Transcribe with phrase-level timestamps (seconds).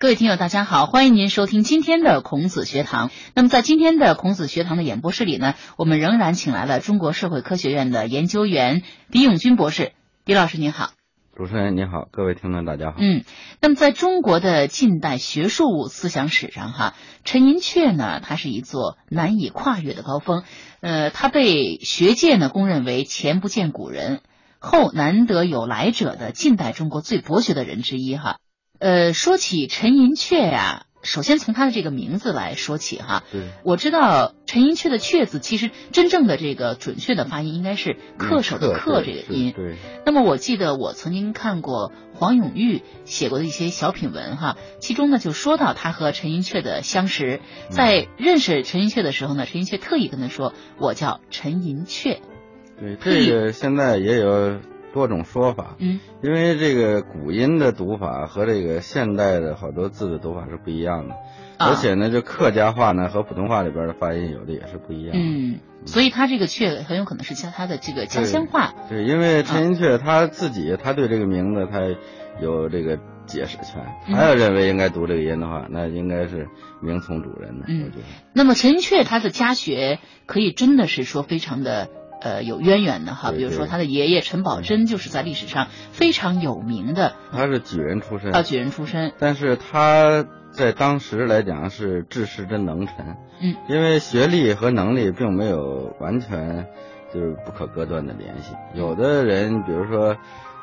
[0.00, 3.10] 各位听友，大家好，欢迎您收听今天的孔子学堂。
[3.34, 9.92] 那么，在今天的孔子学堂的演播室里呢，我们仍然请来了中国社会科学院的研究员狄永军博士。
[10.24, 10.92] 狄老师您好，
[11.36, 12.96] 主持人您好，各位听众大家好。
[12.98, 13.24] 嗯，
[13.60, 16.94] 那么在中国的近代学术思想史上，哈，
[17.26, 20.44] 陈寅恪呢，他是一座难以跨越的高峰。
[20.80, 24.22] 呃，他被学界呢公认为前不见古人，
[24.60, 28.38] 后难得有来者的近代中国最博学的人之一，哈。
[28.80, 33.24] 呃，说起陈寅恪呀，首先从他的这个名字来说起哈。
[33.30, 39.52] 对，我知道陈寅恪的“恪”字，其实真正的这个准确的发音应该是恪守的“恪”这个音。
[39.54, 39.76] 对。
[40.06, 52.18] 那么我记得我曾经看过黄永玉写过的一些小品文哈，其中呢就说到他和陈寅恪的相识，在认识陈寅恪的时候呢，陈寅恪特意跟他说：“我叫陈寅恪。”
[52.80, 54.58] 对，这个现在也有。
[54.92, 61.14] 多种说法，嗯，因为这个古音的读法和这个现代的好多字的读法是不一样的，
[61.58, 71.80] 而且呢，就客家话呢和普通话里边的发音有的也是不一样，嗯，所以他这个雀很有可能是像他的这个家乡话，对，因为陈寅恪他自己他对这个名字他
[72.42, 76.48] 有这个解释权，他要认为应该读这个音的话，那应该是
[76.82, 78.02] 名从主人的，嗯，我觉得。
[78.32, 81.88] 那么陈寅恪他的家学可以真的是说非常的。
[82.20, 87.14] 呃，有渊源的哈，比如说他的爷爷陈宝箴就是在历史上非常有名的。
[87.32, 89.12] 他是举人出身啊，举人出身。
[89.18, 96.66] 但是他在当时来讲是治世之能臣，嗯，因为学历和能力并没有完全
[97.14, 98.54] 就是不可割断的联系。
[98.74, 100.16] 有的人，比如说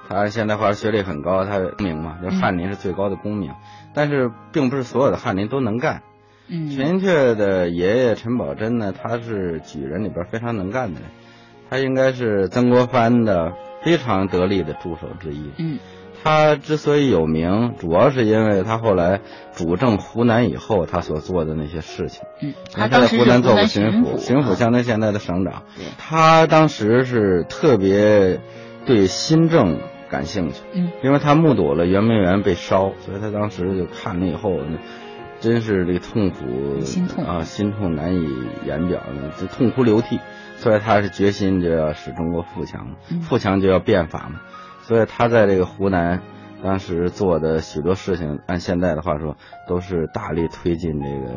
[0.08, 3.54] 他现代化学历很高，他功名嘛，就翰林是最高的功名，
[3.94, 6.04] 但是并不是所有的翰林都能干。
[6.50, 11.10] 嗯，陈寅恪的爷爷陈宝箴呢，他是举人里边非常能干的人。
[11.70, 15.52] 他应该是曾国藩的非常得力的助手之一。
[15.58, 15.80] 嗯，
[16.24, 19.22] 他之所以有名，主要是因为他后来
[19.54, 22.24] 主政湖南以后，他所做的那些事情。
[22.42, 25.64] 嗯，他在湖南做过巡抚，巡抚相当于现在的省长。
[25.76, 28.40] 对，他当时是特别
[28.86, 29.80] 对新政
[30.10, 30.62] 感兴趣。
[30.74, 34.58] 嗯，因为他目睹了圆明园被烧，所以他当时就看了以后，
[35.40, 38.28] 真是这个痛苦，心痛啊，心痛难以
[38.66, 39.04] 言表，
[39.40, 40.20] 就痛哭流涕。
[40.58, 44.42] 所以他是决心就要使中国富强，富强就要变法嘛。
[44.82, 46.22] 所以他在这个湖南
[46.64, 49.38] 当时做的许多事情，按现在的话说，
[49.68, 51.36] 都是大力推进这个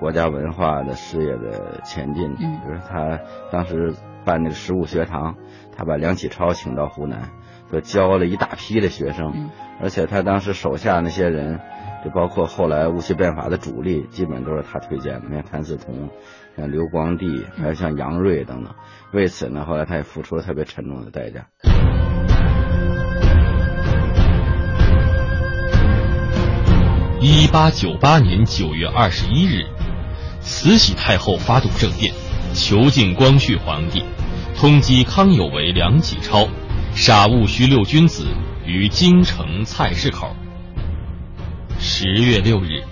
[0.00, 2.24] 国家文化的事业的前进。
[2.40, 3.20] 嗯，比如他
[3.52, 3.92] 当时
[4.24, 5.36] 办那个十五学堂，
[5.76, 7.28] 他把梁启超请到湖南，
[7.70, 9.50] 就教了一大批的学生。
[9.80, 11.60] 而且他当时手下那些人，
[12.02, 15.22] 就包括后来戊戌变法的主力，基本都是他推荐的。
[15.28, 16.08] 你看谭嗣同。
[16.58, 18.74] 像刘光第，还有像杨锐等等，
[19.12, 21.46] 为此呢，后来他也付出了特别沉重的代价。
[27.20, 29.66] 一八九八年九月二十一日，
[30.40, 32.12] 慈禧太后发动政变，
[32.54, 34.02] 囚禁光绪皇帝，
[34.56, 36.48] 通缉康有为、梁启超，
[36.92, 38.26] 杀戊戌六君子
[38.66, 40.34] 于京城菜市口。
[41.78, 42.82] 十月六日。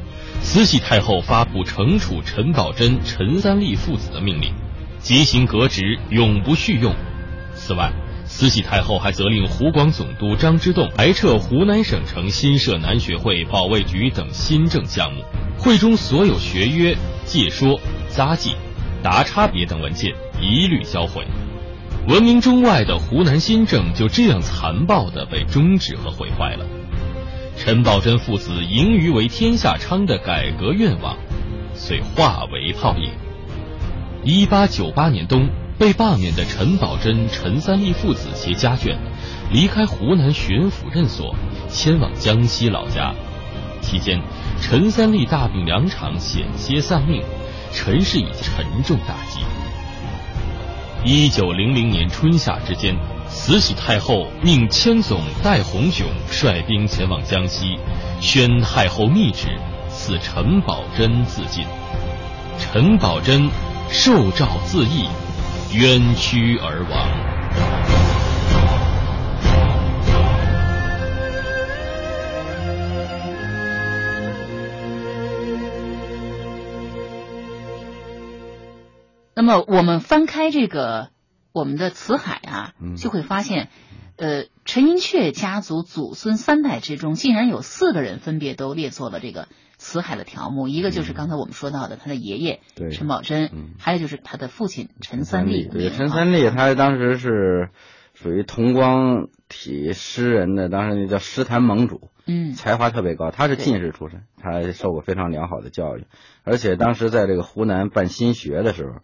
[0.42, 4.54] 慈禧太后发布惩处陈宝箴、陈三立父子的命令，
[4.98, 6.94] 即行革职，永不叙用。
[7.54, 7.92] 此外，
[8.24, 15.22] 慈禧太后还责令湖广总督张之洞裁撤湖南省城新设南学会、保卫局等新政项目，
[15.58, 18.54] 会中所有学约、借说、札记、
[19.02, 21.26] 答差别等文件一律销毁。
[22.08, 26.64] 闻名中外的湖南新政就这样残暴地被终止和毁坏了。
[27.56, 31.16] 陈宝箴父子盈余为天下昌的改革愿望，
[31.74, 33.10] 遂化为泡影。
[34.22, 38.96] 一八九八年冬，被罢免的陈宝箴、陈三立父子携家眷，
[39.50, 41.34] 离开湖南巡抚任所，
[41.68, 43.14] 迁往江西老家。
[43.80, 44.20] 期间，
[44.60, 47.22] 陈三立大病两场，险些丧命，
[47.72, 49.40] 陈氏以沉重打击。
[51.04, 52.94] 一九零零年春夏之间。
[53.38, 57.78] 慈禧太后命千总戴洪炯率兵前往江西，
[58.20, 59.46] 宣太后密旨，
[59.88, 61.64] 赐陈宝箴自尽。
[62.58, 63.48] 陈宝箴
[63.88, 65.06] 受诏自缢，
[65.72, 67.08] 冤屈而亡。
[79.36, 81.10] 那么，我们翻开这个。
[81.56, 83.70] 我们的辞海啊，就会发现，
[84.16, 89.48] 呃，陈寅恪家族祖孙三代之中，竟然有四个人分别都列作了这个
[89.78, 90.68] 辞海的条目。
[90.68, 92.60] 一个就是刚才我们说到的他的爷爷
[92.92, 93.48] 陈宝箴，
[93.78, 95.66] 还有就是他的父亲陈三立。
[95.66, 97.70] 对，陈三立他当时是
[98.12, 102.10] 属于同光体诗人的，当时那叫诗坛盟主。
[102.26, 103.30] 嗯，才华特别高。
[103.30, 106.04] 他是进士出身，他受过非常良好的教育，
[106.44, 109.00] 而且当时在这个湖南办新学的时候，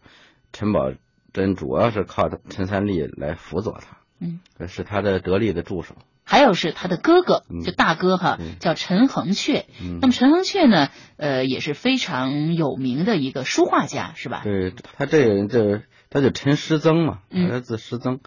[0.53, 0.93] 陈宝
[1.33, 5.95] 箴主要是靠陈三立来辅佐他，嗯，是他的得力的助手。
[6.25, 9.65] 还有是他的哥哥，嗯就大哥哈，嗯叫陈恒恪。
[9.83, 14.43] 嗯那么陈恒恪呢，呃，也是非常有名的一个书画家，是吧？
[14.45, 15.81] 对他这个人就
[16.11, 18.21] 他就陈师曾嘛，嗯他字师曾，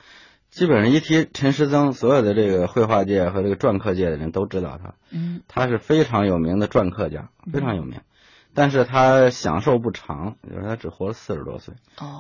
[0.50, 8.02] 基本上一提陈师曾，所有的这个绘画界和这个篆刻界的人都知道他，嗯他是非常有名的篆刻家，非常有名。
[8.56, 11.76] 但是他享受不长，就是他只活了四十多岁，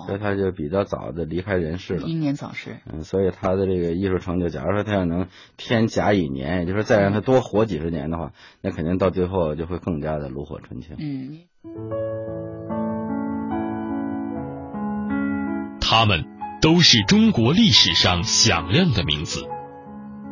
[0.05, 2.05] 所以哦，他就比较早的离开人世了。
[2.05, 2.75] 英年早逝。
[2.91, 10.97] 嗯，所以他的这个艺术成就，假如说他要能添甲乙年，也就是说再让他多活几十年的话，那肯定到最后就会更加的炉火纯青。
[10.99, 11.39] 嗯，
[15.79, 16.25] 他们
[16.61, 19.47] 都是中国历史上响亮的名字，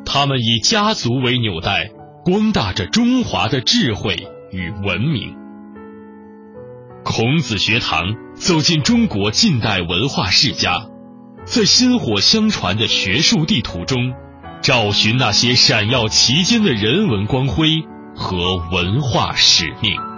[0.06, 1.92] 他们以家族为纽带，
[2.26, 5.43] 光大着中华的智慧与文明。
[7.04, 10.88] 孔子学堂走进中国近代文化世家，
[11.46, 14.14] 在薪火相传的学术地图中，
[14.62, 17.84] 找寻那些闪耀其间的人文光辉
[18.16, 20.13] 和文化使命。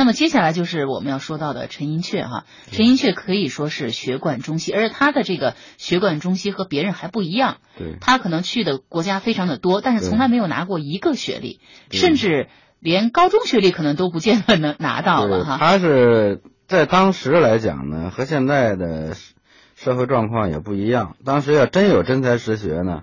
[0.00, 11.60] 那么接下来就是我们要说到的陈寅恪哈，陈寅恪可以说是学贯中西，而且他的这个学贯中西和别人还不一样，对，他可能去的国家非常的多，但是从来没有拿过一个学历，
[11.90, 12.48] 甚至
[12.78, 15.58] 连高中学历可能都不见得能拿到，了哈。
[15.58, 19.34] 他是在当时来讲呢，和现在的社
[19.76, 21.16] 社会状况也不一样。
[21.26, 23.02] 当时要真有真才实学呢，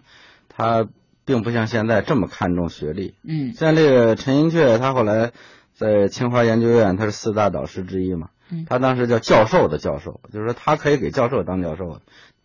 [0.49, 0.87] 他
[1.25, 3.13] 并不像现在这么看重学历。
[3.23, 5.31] 嗯像这个陈寅恪，他后来
[5.77, 8.65] 在清华研究院，他是四大导师之一嘛嗯。
[8.67, 12.01] 他当时叫教授的教授，就是说他可以给教授当教授。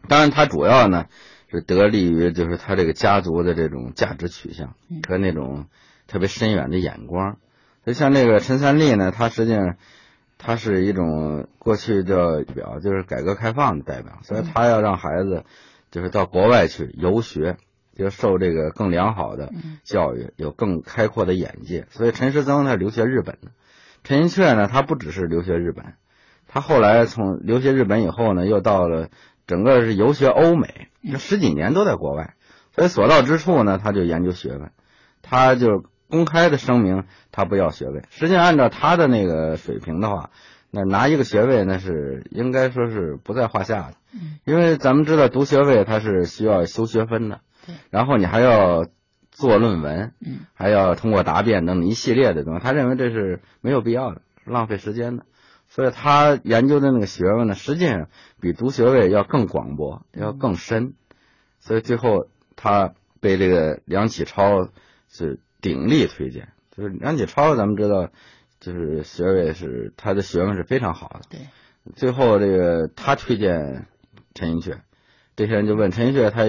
[0.07, 1.07] 当然，他主要呢
[1.51, 5.67] 是得力于就是他这个家族的这种价值取向嗯和那种
[6.07, 7.39] 特别深远的眼光。
[7.87, 9.77] 就像那个陈三立呢，他实际上
[10.37, 15.45] 他是一种过去叫代表，就是改革开放的代表，所以他要让孩子
[15.91, 17.57] 就是到国外去游学，
[17.97, 19.79] 就受这个更良好的嗯。
[19.85, 21.87] 教育，有更开阔的眼界。
[21.91, 23.53] 所以陈师曾他留学日本的，
[24.05, 25.95] 陈寅恪呢，他不只是留学日本，
[26.49, 29.09] 他后来从留学日本以后呢，又到了
[29.47, 32.35] 整个是游学欧美，这十几年都在国外，
[32.75, 34.71] 所以所到之处呢，他就研究学问，
[35.21, 38.03] 他就公开的声明他不要学位。
[38.11, 40.31] 实际上按照他的那个水平的话，
[40.71, 44.39] 那拿一个学位那是应该说是不在话下的，嗯。
[44.45, 47.41] 因为咱们知道读学位它是需要修学分的对，
[47.91, 48.87] 然后你还要
[49.31, 55.25] 做论文，嗯还要通过答辩等等一系列的东西，他认为这是没有必要的，浪费时间的。
[55.69, 58.09] 所以他研究的那个学问呢，实际上
[58.41, 60.95] 比读学位要更广博，要更深。
[61.61, 64.69] 所以最后他被这个梁启超
[65.09, 66.49] 是鼎力推荐。
[66.77, 68.11] 就是梁启超，咱们知道，
[68.61, 71.21] 就是学位是他的学问是非常好的。
[71.31, 71.41] 对，
[71.95, 73.87] 最后这个他推荐
[74.35, 74.79] 陈寅恪，
[75.37, 76.45] 这些人就问陈寅恪他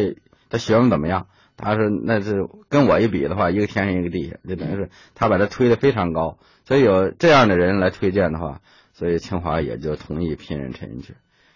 [0.53, 1.25] 他学问怎么样？
[1.57, 6.37] 他说那是跟我一比的话，一个天上一个地下，就等于是他把他推得非常高。
[6.65, 8.61] 所以有这样的人来推荐的话，
[8.93, 11.13] 所以清华也就同意聘任陈寅恪。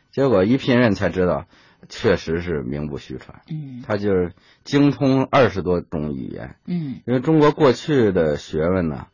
[0.10, 1.46] 结果一聘任才知道，
[1.90, 4.34] 确实是名不虚传，嗯他就是
[4.64, 6.56] 精通二十多种语言。
[6.66, 9.06] 嗯因为中国过去的学问呢，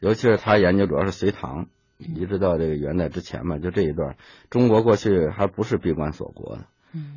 [0.00, 1.66] 尤其是他研究主要是隋唐，
[1.98, 4.16] 一直到这个元代之前嘛，就这一段，
[4.48, 6.66] 中国过去还不是闭关锁国的，嗯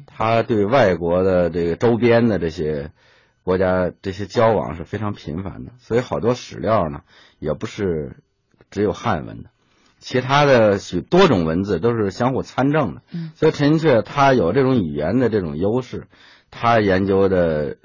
[0.06, 2.92] 他对外国的这个周边的这些
[3.44, 7.02] 国家这些交往是非常频繁的，所以好多史料呢
[7.40, 8.18] 也不是
[8.70, 9.50] 只有汉文的，
[10.00, 13.02] 其他的许多种文字都是相互参证的。
[13.12, 16.08] 嗯所以陈寅恪他有这种语言的这种优势，
[16.52, 17.78] 他研究的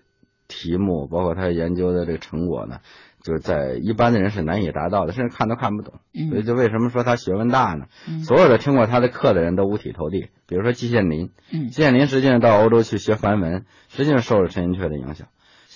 [0.48, 2.80] 题目，包括他研究的这个成果呢，
[3.26, 5.94] 就是在一般的人是难以达到的，甚至看都看不懂。
[6.12, 7.86] 所以嗯就为什么说他学问大呢？
[8.08, 10.28] 嗯所有的听过他的课的人都五体投地。
[10.46, 15.26] 比如说季羡林，嗯季羡林实际上到欧洲去学梵文，实际上受了陈寅恪的影响。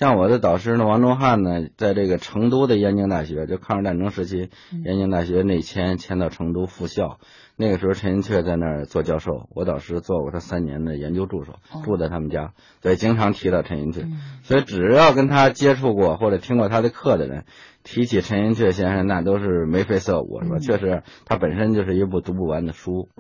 [0.01, 7.19] 像我的导师呢，王忠汉呢，在这个成都的燕京大学，就抗日战争时期，嗯燕京大学内迁迁到成都复校。
[7.55, 14.05] 那个时候，陈寅恪在那儿做教授，我导师做过他三年的研究助手哦，住在他们家，所以经常提到陈寅恪。
[14.05, 17.45] 嗯所以只要跟他接触过或者听过他的课的人，
[17.85, 20.57] 提起陈寅恪先生，那都是眉飞色舞，是吧？
[20.57, 23.11] 嗯确实，他本身就是一部读不完的书。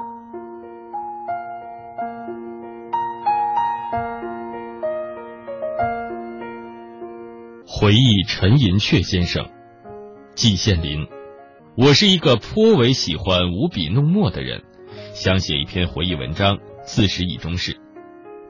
[7.80, 9.48] 回忆陈寅恪先生，
[10.34, 11.06] 季羡林，
[11.78, 14.62] 我是一个颇为喜欢舞笔弄墨的人，
[15.14, 17.80] 想写一篇回忆文章，自始以终是。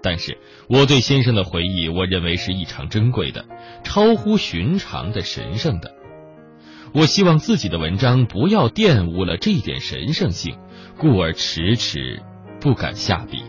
[0.02, 0.36] 但是
[0.68, 3.46] 我对先生的回忆，我认为是异常珍贵的，
[3.84, 5.94] 超乎寻常的神圣的。
[6.92, 10.56] 我希望自己的文章不要玷污了这一点神圣性，
[10.98, 12.20] 故而迟迟
[12.60, 13.44] 不敢下笔。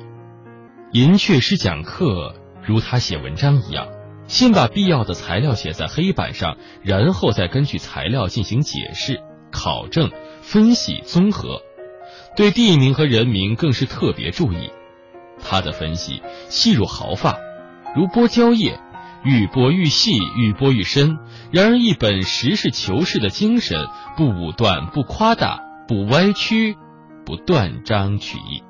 [0.92, 3.88] 银雀师讲课，如他写文章一样，
[4.32, 9.22] 先把必要的材料写在黑板上，然后再根据材料进行解释、
[9.52, 10.10] 考证、
[10.42, 11.62] 分析、综合。
[12.38, 14.72] 对地名和人名更是特别注意。
[15.44, 17.38] 他的分析细如毫发，
[17.94, 18.80] 如剥蕉叶，
[19.26, 21.18] 愈剥愈细，愈剥愈深。
[21.52, 23.86] 然而一本实事求是的精神，
[24.16, 25.60] 不武断，不夸大，
[25.90, 26.78] 不歪曲，
[27.26, 28.64] 不断章取义。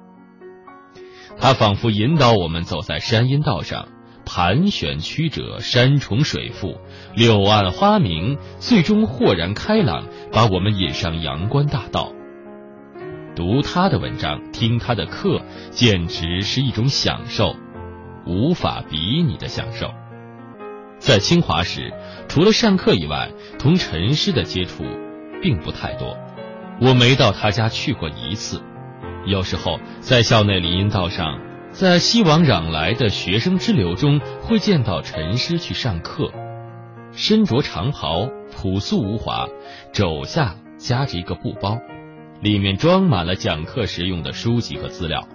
[1.38, 3.88] 他仿佛引导我们走在山阴道上，
[4.33, 6.79] 盘旋曲折，山重水复，
[7.13, 12.13] 柳暗花明，最终豁然开朗，把我们引上阳关大道。
[13.35, 17.57] 读他的文章，听他的课，简直是一种享受，
[18.25, 19.91] 无法比拟的享受。
[20.97, 21.91] 在清华时，
[22.29, 24.85] 除了上课以外，同陈师的接触
[25.41, 26.17] 并不太多。
[26.79, 28.61] 我没到他家去过一次。
[29.25, 31.38] 有时候在校内林荫道上，
[31.71, 36.31] 在西往攘来的学生之流中，会见到陈师去上课，
[37.13, 39.47] 身着长袍，朴素无华，
[39.93, 41.79] 肘下夹着一个布包。
[42.41, 45.27] 里面装满了讲课时用的书籍和资料。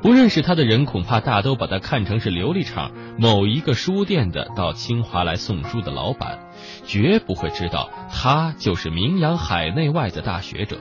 [0.00, 6.38] 不认识他的人恐怕大都把他看成是琉璃厂某一个书店的到清华来送书的老板，
[6.84, 10.78] 绝不会知道他就是名扬海内外的大学者。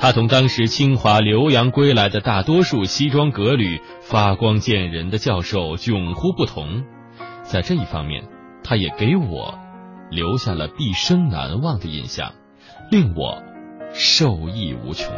[0.00, 6.84] 他同当时清华留洋归来的大多数西装革履、发光见人的教授迥乎不同，
[7.42, 8.24] 在这一方面，
[8.62, 9.58] 他也给我
[10.10, 12.32] 留下了毕生难忘的印象，
[12.90, 13.42] 令我。
[13.94, 15.10] 受益无穷。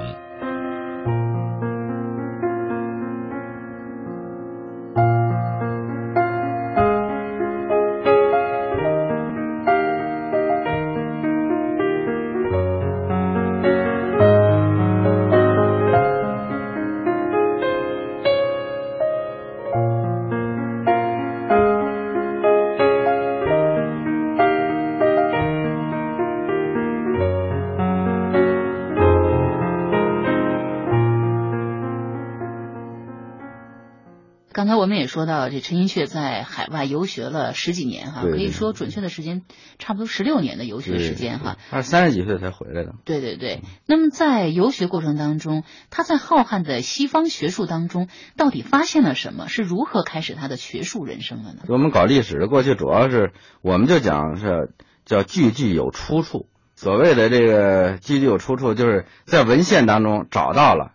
[34.69, 39.43] 我们也说到，这陈寅恪在海外游学了十几年哈，可以说准确的时间
[39.79, 41.57] 差不多十六年的游学时间哈。
[41.71, 42.95] 他三十几岁才回来的。
[43.05, 43.63] 对对对。
[43.87, 49.49] 那么在游学过程当中，他在浩瀚的西方学术当中到底发现了什么？
[49.49, 51.63] 是如何开始他的学术人生的呢？
[51.69, 54.73] 我们搞历史的过去主要是我们就讲是
[55.05, 56.49] 叫句句有出处。
[56.77, 60.93] 所谓的这个句句有出处，就是在文献当中找到了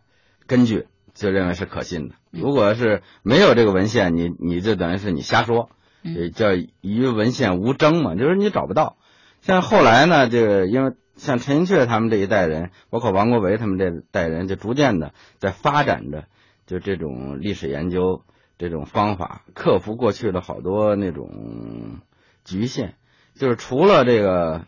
[0.48, 2.16] 根据，就认为是可信的。
[2.40, 5.70] 如果是没有这个文献，你你就等于是你瞎说，
[6.04, 8.98] 也叫与文献无争嘛，就是你找不到。
[9.42, 16.26] 像后来呢，这个因为像陈寅恪他们这一代人，包括王国维他们这代人，就逐渐的在发展着，
[16.66, 18.24] 就这种历史研究
[18.58, 22.00] 这种方法，克服过去的好多那种
[22.44, 22.96] 局限，
[23.36, 24.66] 就是除了这个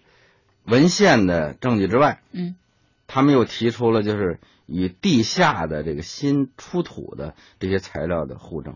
[0.65, 2.55] 文献的证据之外，嗯，
[3.07, 4.39] 他们又提出了就是。
[4.69, 8.75] 与地下的这个新出土的这些材料的互证，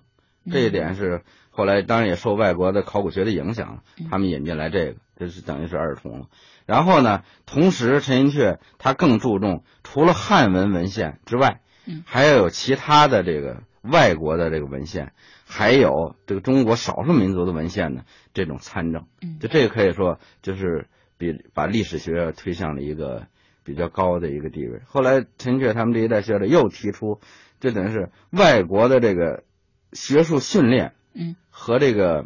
[0.49, 6.27] 这一点是后来当然也受外国的考古学的影响，他们引进来这个，这是等于是二重了。
[6.65, 11.59] 然后呢，同时陈寅恪他更注重除了汉文文献之外，
[12.05, 15.11] 还要有其他的这个外国的这个文献，
[15.45, 19.07] 还有这个中国少数民族的文献呢这种参证。
[19.41, 23.27] 就这个可以说就是比把历史学推向了一个。
[23.63, 24.81] 比较高的一个地位。
[24.85, 27.19] 后来陈确他们这一代学者又提出，
[27.59, 29.43] 这等于是外国的这个
[29.93, 32.25] 学术训练，嗯，和这个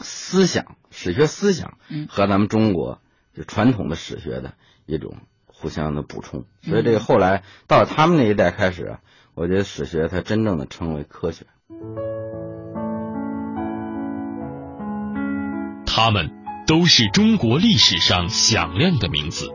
[0.00, 3.00] 思想史学思想，嗯，和咱们中国
[3.34, 4.54] 就传统的史学的
[4.86, 6.44] 一种互相的补充。
[6.62, 9.00] 所以这个后来到他们那一代开始啊，
[9.34, 11.46] 我觉得史学才真正的称为科学。
[15.86, 16.30] 他们
[16.66, 19.52] 都是中国历史上响亮的名字。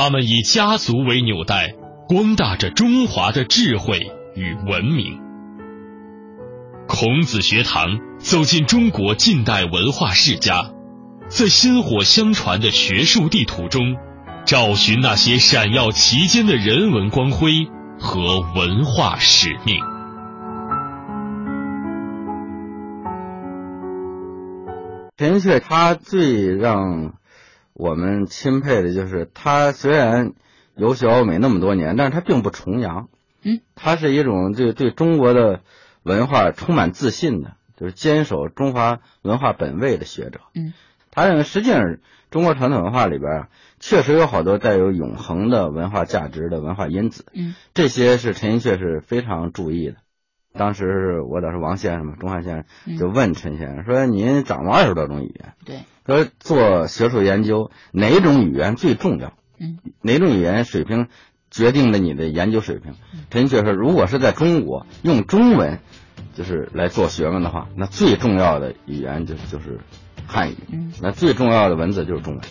[0.00, 1.74] 他们以家族为纽带，
[2.06, 3.98] 光大着中华的智慧
[4.36, 5.18] 与文明。
[6.86, 10.70] 孔子学堂走进中国近代文化世家，
[11.26, 13.96] 在薪火相传的学术地图中，
[14.46, 17.50] 找寻那些闪耀其间的人文光辉
[17.98, 19.80] 和文化使命。
[25.16, 27.17] 陈寅恪他最让。
[27.78, 30.32] 我们钦佩的就是他虽然
[30.74, 33.08] 游学欧美那么多年，但是他并不崇洋。
[33.40, 35.60] 嗯，他是一种对对中国的
[36.02, 40.40] 文化充满自信的，就是坚守中华文化本位的学者。
[40.56, 40.72] 嗯，
[41.12, 41.98] 他认为实际上
[42.32, 47.26] 中国传统文化里边啊，确实有好多带有永恒的文化价值的文化因子。
[47.32, 49.98] 嗯，这些是陈寅恪是非常注意的。
[50.58, 59.32] 当时我当时王先生嘛，钟汉先生就问陈先生说：“您掌握二十多种语言，对，说做学术研究哪种语言最重要？
[59.58, 61.06] 嗯，哪种语言水平
[61.50, 62.94] 决定了你的研究水平？”
[63.30, 65.78] 陈先生说：“如果是在中国用中文
[66.34, 69.78] 就是来做学问的话，那最重要的语言就就是
[70.26, 72.42] 汉语，嗯，那最重要的文字就是中文，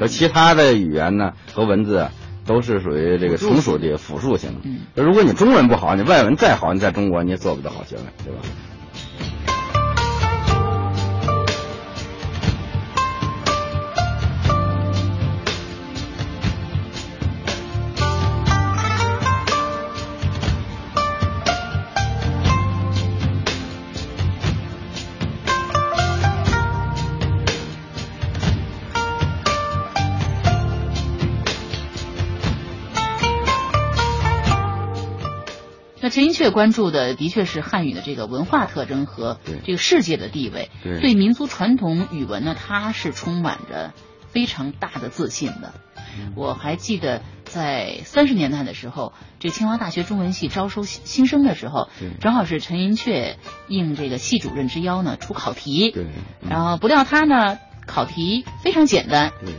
[0.00, 2.10] 而其他的语言呢和文字啊。”
[2.44, 4.60] 都是属于这个从属的辅助型的。
[4.64, 8.40] 嗯，如果你中文不好，你外文再好，你在中国你也做不到好学问，对吧？
[36.32, 40.70] 那陈寅恪关注的的确是汉语的这个文化特征和这个世界的地位。
[40.82, 43.92] 对，对民族传统语文呢，它是充满着
[44.28, 45.74] 非常大的自信的。
[46.18, 51.88] 嗯、我还记得在三十年代的时候，这清华大学中文系招收新生的时候，
[52.20, 53.36] 正好是陈寅恪
[53.68, 55.90] 应这个系主任之邀呢出考题。
[55.90, 59.32] 对，嗯、然后不料他呢考题非常简单。
[59.44, 59.52] 对。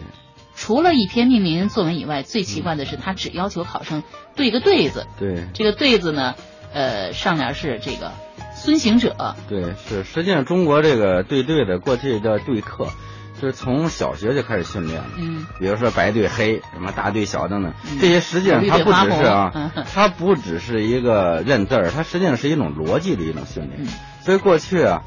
[0.55, 4.03] 除了一篇命名作文以外，最奇怪的是他只要求考生
[4.35, 5.07] 对个对子。
[5.19, 6.35] 对，这个对子呢，
[6.73, 8.11] 呃，上联是这个
[8.55, 9.35] 孙行者。
[9.47, 12.87] 对，是实际上中国这个对对的过去叫对课，
[13.41, 15.09] 就是从小学就开始训练了。
[15.17, 23.83] 嗯，比如说白对黑，什么大对小等等，这些实际上它不只是啊， 它不只是一个认字儿，它实际上是一种逻辑的一种训练。
[23.83, 23.87] 嗯、
[24.21, 25.03] 所以过去啊，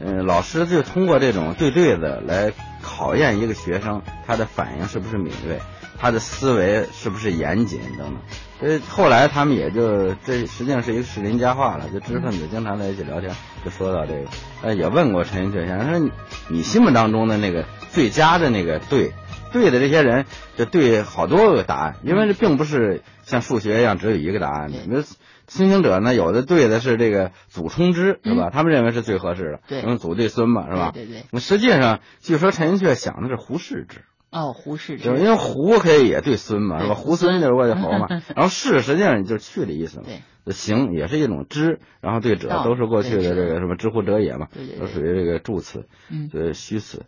[0.00, 2.52] 嗯、呃，老师就通过这种对对子来。
[2.80, 5.60] 考验一个学生他的反应是不是敏锐，
[5.98, 8.16] 他的思维是不是严谨等等。
[8.60, 13.32] 所以后来他们也就这实际上是一个士林佳话了，就知识分子经常在一起聊天，
[13.64, 14.24] 就说到这个。
[14.62, 16.10] 呃，也问过陈寅恪先生说，
[16.48, 19.12] 你心目当中的那个最佳的那个对
[19.52, 24.78] 对的这些人，就对好多个答案，因为这并不是像数学一样只有一个答案的。
[24.78, 25.02] 比如
[25.46, 28.50] 孙行者呢，有的对的是这个祖冲之，是吧？
[28.52, 30.90] 他们认为是最合适的，对，因为祖对孙嘛，是吧？
[30.92, 31.24] 对对。
[31.30, 34.02] 那实际上，据说陈寅恪想的是胡适之。
[34.30, 35.04] 哦，胡适之。
[35.04, 36.94] 就是因为胡可以也对孙嘛，是吧？
[36.94, 38.08] 胡孙就是我的侯嘛。
[38.34, 40.04] 然后适实际上就是去的意思嘛。
[40.06, 40.20] 对。
[40.52, 44.48] 行也是一种知，然后对者都是过去的这个什么知乎者也嘛，
[44.80, 47.04] 都属于这个助词，嗯，就是虚词。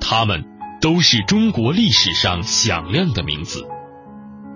[0.00, 0.44] 他们
[0.80, 3.66] 都是中国历史上响亮的名字。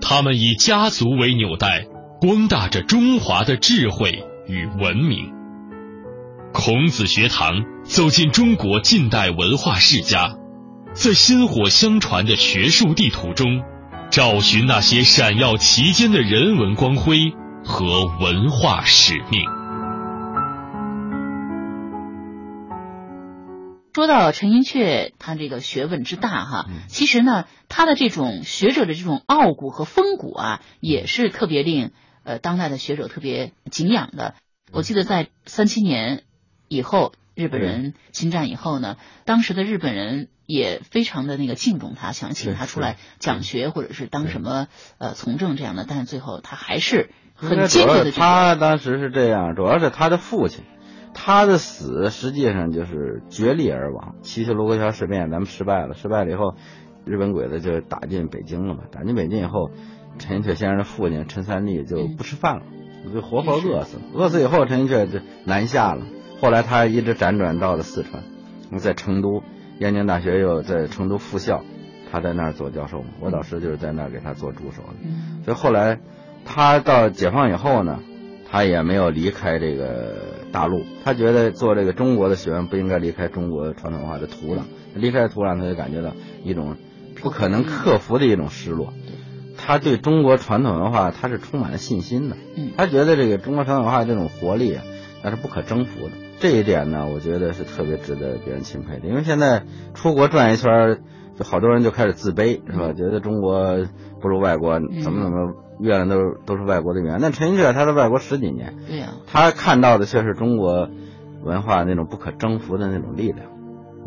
[0.01, 1.87] 他们以家族为纽带，
[2.22, 5.36] 光大着中华的智慧与文明。
[6.59, 10.38] 孔子学堂走进中国近代文化世家，
[10.95, 13.62] 在薪火相传的学术地图中，
[14.11, 17.19] 找寻那些闪耀其间的人文光辉
[17.62, 19.45] 和文化使命。
[23.95, 31.92] 说到陈寅恪，他这个学问之大哈，其实呢，他的这种学者的这种傲骨和风骨啊，也是特别令
[32.25, 34.35] 呃当代的学者特别敬仰的。
[34.73, 36.25] 我记得在三七年
[36.68, 48.11] 以后，日本人侵占以后呢，当时的日本人也非常的那个敬重他，想请他出来讲学或者是当什么呃从政这样的，但是最后他还是很坚决的。
[48.11, 50.64] 他当时是这样，主要是他的父亲。
[51.18, 54.16] 他的死实际上就是决力而亡。
[54.20, 56.57] 七七卢沟桥事变，咱们失败了，失败了以后，
[57.07, 58.83] 日本鬼子就打进北京了嘛。
[58.92, 59.70] 打进北京以后，
[60.18, 62.62] 陈寅恪先生的父亲陈三立就不吃饭了，
[63.14, 64.02] 就活活饿死了。
[64.12, 66.05] 饿死以后，陈寅恪就南下了。
[66.40, 68.22] 后来他一直辗转到了四川，
[68.79, 69.42] 在成都
[69.79, 71.64] 燕京大学又在成都复校，
[72.11, 73.09] 他在那儿做教授嘛。
[73.20, 75.44] 我导师就是在那儿给他做助手的。
[75.44, 76.01] 所以后来
[76.44, 78.01] 他到解放以后呢，
[78.51, 80.35] 他也没有离开这个。
[80.53, 84.61] 大陆，他觉得做这个中国的学问不应该离开中国传统文化的土壤，
[84.94, 86.77] 离开土壤，他就感觉到一种
[87.20, 88.94] 不可能克服的一种失落。
[89.59, 92.37] 他对中国传统文化他是充满了信心的，
[92.79, 94.85] 他觉得这个中国传统文化这种活力啊，
[95.22, 96.12] 那是不可征服的。
[96.38, 99.09] 这一点呢，我觉得是特别值得别人钦佩的。
[99.09, 101.01] 因为现在出国转一圈，
[101.37, 102.92] 就好多人就开始自卑，是吧？
[102.92, 103.87] 觉得中国
[104.20, 105.55] 不如外国，怎么怎么。
[105.79, 110.88] 月亮都都是外国的语言，那陈寅恪他在外国十几年，对呀、他看到的却是中国
[111.42, 113.51] 文化那种不可征服的那种力量。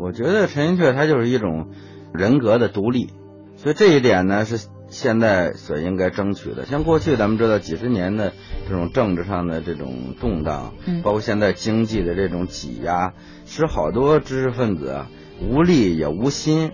[0.00, 1.68] 我觉得陈寅恪他就是一种
[2.12, 3.12] 人格的独立，
[3.54, 6.66] 所以这一点呢是现在所应该争取的。
[6.66, 8.32] 像过去咱们知道几十年的
[8.68, 13.14] 这种政治上的这种动荡，嗯，包括现在经济的这种挤压，
[13.46, 15.08] 使好多知识分子啊
[15.40, 16.72] 无力也无心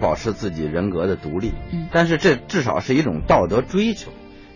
[0.00, 1.52] 保持自己人格的独立。
[1.72, 4.10] 嗯，但是这至少是一种道德追求，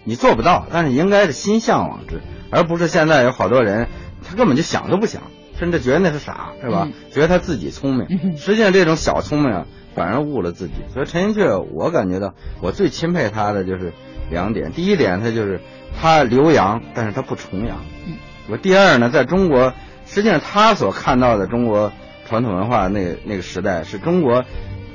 [0.05, 3.89] 你做不到，但是应该是心向往之，而不是现在有好多人
[4.27, 5.23] 他根本就想都不想。
[5.57, 6.89] 甚至觉得那是傻，是吧？
[7.13, 10.75] 觉得他自己聪明，实际上这种小聪明啊，反而误了自己。
[10.93, 13.93] 所以陈寅恪，我感觉到我最钦佩他的就是
[14.31, 15.61] 两点：第一点，他就是
[16.01, 17.79] 他留洋，但是他不崇洋。
[18.07, 18.17] 嗯。
[18.51, 19.73] 我第二呢，在中国，
[20.07, 21.93] 实际上他所看到的中国
[22.27, 24.45] 传统文化那那个时代，是中国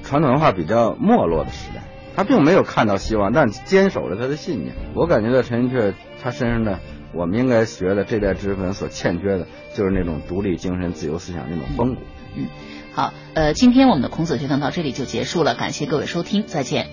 [0.04, 1.84] 传统文化比较没落的时代。
[2.16, 4.74] 他并没有看到希望，但坚守着他的信念。
[4.94, 6.80] 我感觉到陈寅恪他身上的。
[7.12, 12.02] 我们应该学的这代知识分子所欠缺的，就是那种独立精神、自由思想那种风骨。
[12.36, 12.46] 嗯，
[13.00, 16.90] 好，呃，今天我们的孔子学堂到这里就结束了，感谢各位收听，再见。